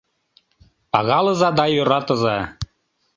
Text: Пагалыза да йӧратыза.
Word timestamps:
Пагалыза 0.91 1.49
да 1.57 1.65
йӧратыза. 1.75 2.37